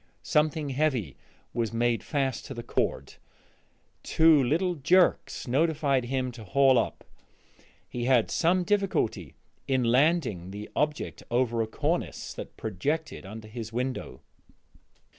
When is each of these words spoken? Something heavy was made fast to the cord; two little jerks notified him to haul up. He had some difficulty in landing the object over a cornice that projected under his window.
Something 0.23 0.69
heavy 0.69 1.15
was 1.53 1.71
made 1.71 2.01
fast 2.03 2.47
to 2.47 2.55
the 2.55 2.63
cord; 2.63 3.13
two 4.01 4.43
little 4.43 4.73
jerks 4.73 5.47
notified 5.47 6.05
him 6.05 6.31
to 6.31 6.43
haul 6.43 6.79
up. 6.79 7.03
He 7.87 8.05
had 8.05 8.31
some 8.31 8.63
difficulty 8.63 9.35
in 9.67 9.83
landing 9.83 10.49
the 10.49 10.71
object 10.75 11.21
over 11.29 11.61
a 11.61 11.67
cornice 11.67 12.33
that 12.33 12.57
projected 12.57 13.27
under 13.27 13.47
his 13.47 13.71
window. 13.71 14.21